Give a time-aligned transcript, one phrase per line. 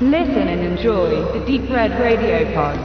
[0.00, 2.76] Listen and enjoy the Deep Red Radio Pod.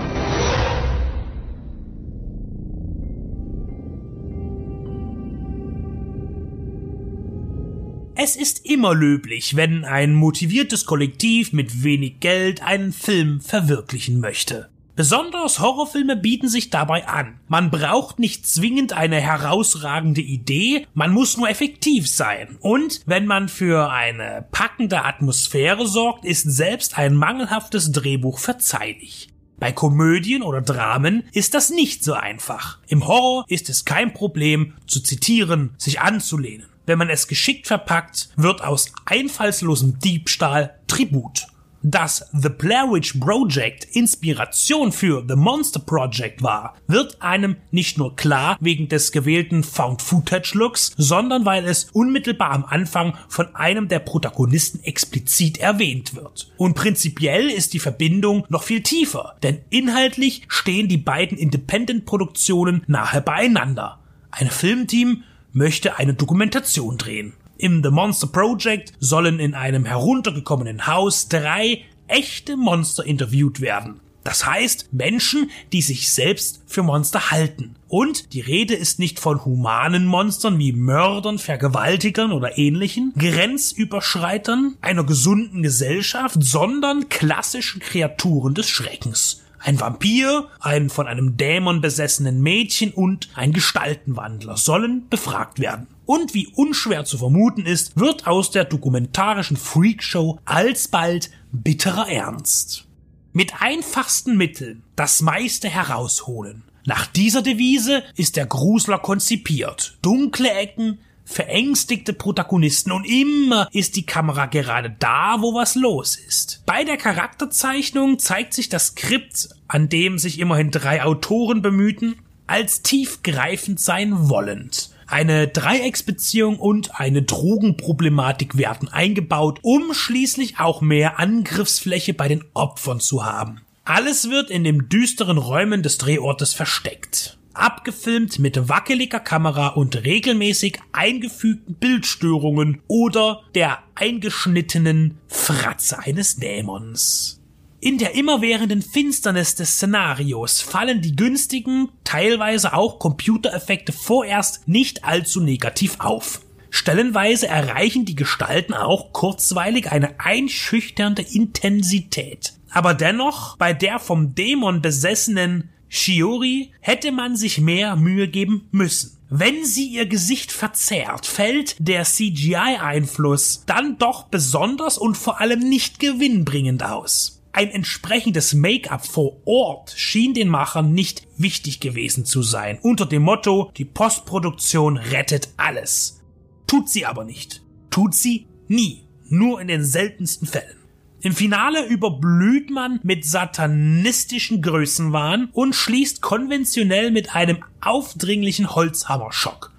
[8.15, 14.69] Es ist immer löblich, wenn ein motiviertes Kollektiv mit wenig Geld einen Film verwirklichen möchte.
[14.99, 17.39] Besonders Horrorfilme bieten sich dabei an.
[17.47, 22.57] Man braucht nicht zwingend eine herausragende Idee, man muss nur effektiv sein.
[22.59, 29.29] Und wenn man für eine packende Atmosphäre sorgt, ist selbst ein mangelhaftes Drehbuch verzeihlich.
[29.57, 32.79] Bei Komödien oder Dramen ist das nicht so einfach.
[32.89, 36.67] Im Horror ist es kein Problem, zu zitieren, sich anzulehnen.
[36.85, 41.47] Wenn man es geschickt verpackt, wird aus einfallslosem Diebstahl Tribut
[41.81, 48.15] dass The Blair Witch Project Inspiration für The Monster Project war, wird einem nicht nur
[48.15, 54.83] klar wegen des gewählten Found-Footage-Looks, sondern weil es unmittelbar am Anfang von einem der Protagonisten
[54.83, 56.51] explizit erwähnt wird.
[56.57, 63.21] Und prinzipiell ist die Verbindung noch viel tiefer, denn inhaltlich stehen die beiden Independent-Produktionen nahe
[63.21, 63.99] beieinander.
[64.31, 67.33] Ein Filmteam möchte eine Dokumentation drehen.
[67.61, 73.99] Im The Monster Project sollen in einem heruntergekommenen Haus drei echte Monster interviewt werden.
[74.23, 77.75] Das heißt Menschen, die sich selbst für Monster halten.
[77.89, 85.03] Und die Rede ist nicht von humanen Monstern wie Mördern, Vergewaltigern oder ähnlichen, Grenzüberschreitern einer
[85.03, 89.43] gesunden Gesellschaft, sondern klassischen Kreaturen des Schreckens.
[89.59, 95.87] Ein Vampir, ein von einem Dämon besessenen Mädchen und ein Gestaltenwandler sollen befragt werden.
[96.05, 102.85] Und wie unschwer zu vermuten ist, wird aus der dokumentarischen Freakshow alsbald bitterer Ernst.
[103.33, 106.63] Mit einfachsten Mitteln das meiste herausholen.
[106.85, 109.97] Nach dieser Devise ist der Grusler konzipiert.
[110.01, 110.99] Dunkle Ecken,
[111.29, 116.63] verängstigte Protagonisten und immer ist die Kamera gerade da, wo was los ist.
[116.65, 122.15] Bei der Charakterzeichnung zeigt sich das Skript, an dem sich immerhin drei Autoren bemühten,
[122.47, 124.89] als tiefgreifend sein wollend.
[125.05, 132.99] Eine Dreiecksbeziehung und eine Drogenproblematik werden eingebaut, um schließlich auch mehr Angriffsfläche bei den Opfern
[132.99, 133.61] zu haben.
[133.85, 137.38] Alles wird in den düsteren Räumen des Drehortes versteckt.
[137.59, 147.41] Abgefilmt mit wackeliger Kamera und regelmäßig eingefügten Bildstörungen oder der eingeschnittenen Fratze eines Dämons.
[147.81, 155.41] In der immerwährenden Finsternis des Szenarios fallen die günstigen, teilweise auch Computereffekte vorerst nicht allzu
[155.41, 156.41] negativ auf.
[156.69, 162.53] Stellenweise erreichen die Gestalten auch kurzweilig eine einschüchternde Intensität.
[162.69, 169.17] Aber dennoch, bei der vom Dämon besessenen Shiori hätte man sich mehr Mühe geben müssen.
[169.29, 175.99] Wenn sie ihr Gesicht verzerrt, fällt der CGI-Einfluss dann doch besonders und vor allem nicht
[175.99, 177.43] gewinnbringend aus.
[177.51, 183.23] Ein entsprechendes Make-up vor Ort schien den Machern nicht wichtig gewesen zu sein, unter dem
[183.23, 186.21] Motto, die Postproduktion rettet alles.
[186.67, 187.63] Tut sie aber nicht.
[187.89, 189.07] Tut sie nie.
[189.27, 190.78] Nur in den seltensten Fällen.
[191.21, 199.73] Im Finale überblüht man mit satanistischen Größenwahn und schließt konventionell mit einem aufdringlichen Holzhammerschock.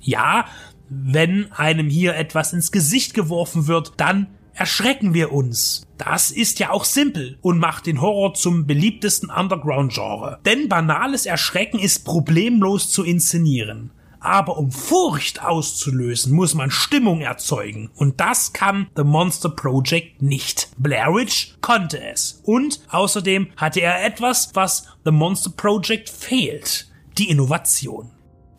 [0.00, 0.46] Ja,
[0.88, 5.86] wenn einem hier etwas ins Gesicht geworfen wird, dann erschrecken wir uns.
[5.98, 10.40] Das ist ja auch simpel und macht den Horror zum beliebtesten Underground-Genre.
[10.46, 13.90] Denn banales Erschrecken ist problemlos zu inszenieren.
[14.20, 17.90] Aber um Furcht auszulösen, muss man Stimmung erzeugen.
[17.94, 20.68] Und das kann The Monster Project nicht.
[20.78, 22.40] Blair Witch konnte es.
[22.44, 26.88] Und außerdem hatte er etwas, was The Monster Project fehlt.
[27.18, 28.10] Die Innovation.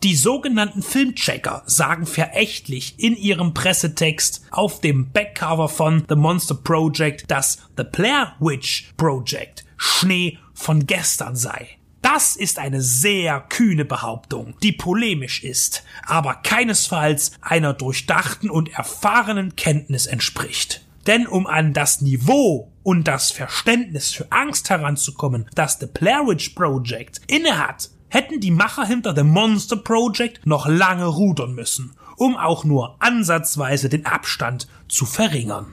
[0.04, 7.28] Die sogenannten Filmchecker sagen verächtlich in ihrem Pressetext auf dem Backcover von The Monster Project,
[7.28, 11.78] dass The Blair Witch Project Schnee von gestern sei.
[12.14, 19.56] Das ist eine sehr kühne Behauptung, die polemisch ist, aber keinesfalls einer durchdachten und erfahrenen
[19.56, 20.86] Kenntnis entspricht.
[21.06, 26.54] Denn um an das Niveau und das Verständnis für Angst heranzukommen, das The Blair Witch
[26.54, 32.64] Project innehat, hätten die Macher hinter The Monster Project noch lange rudern müssen, um auch
[32.64, 35.66] nur ansatzweise den Abstand zu verringern.